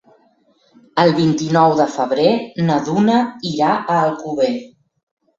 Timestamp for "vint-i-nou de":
1.17-1.85